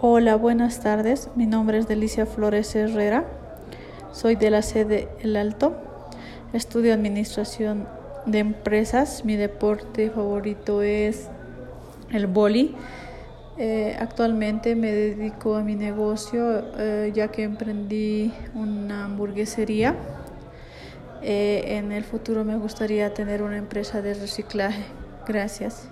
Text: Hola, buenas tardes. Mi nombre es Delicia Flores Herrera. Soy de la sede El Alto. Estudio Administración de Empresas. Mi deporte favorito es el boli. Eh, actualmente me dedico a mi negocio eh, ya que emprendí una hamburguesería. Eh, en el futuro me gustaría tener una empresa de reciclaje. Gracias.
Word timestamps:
Hola, 0.00 0.36
buenas 0.36 0.80
tardes. 0.80 1.28
Mi 1.34 1.46
nombre 1.46 1.76
es 1.76 1.88
Delicia 1.88 2.24
Flores 2.24 2.76
Herrera. 2.76 3.24
Soy 4.12 4.36
de 4.36 4.48
la 4.48 4.62
sede 4.62 5.08
El 5.18 5.34
Alto. 5.34 5.76
Estudio 6.52 6.94
Administración 6.94 7.88
de 8.24 8.38
Empresas. 8.38 9.24
Mi 9.24 9.34
deporte 9.34 10.08
favorito 10.10 10.82
es 10.82 11.28
el 12.12 12.28
boli. 12.28 12.76
Eh, 13.56 13.96
actualmente 13.98 14.76
me 14.76 14.92
dedico 14.92 15.56
a 15.56 15.64
mi 15.64 15.74
negocio 15.74 16.62
eh, 16.78 17.10
ya 17.12 17.32
que 17.32 17.42
emprendí 17.42 18.32
una 18.54 19.06
hamburguesería. 19.06 19.96
Eh, 21.22 21.76
en 21.76 21.90
el 21.90 22.04
futuro 22.04 22.44
me 22.44 22.56
gustaría 22.56 23.12
tener 23.14 23.42
una 23.42 23.56
empresa 23.56 24.00
de 24.00 24.14
reciclaje. 24.14 24.84
Gracias. 25.26 25.88